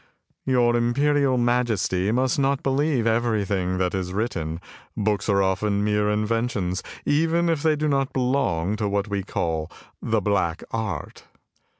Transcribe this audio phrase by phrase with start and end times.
[0.47, 4.59] "Your imperial majesty must not believe everything that is written;
[4.97, 9.71] books are often mere inventions, even if they do not belong to what we call
[10.01, 11.25] the black art!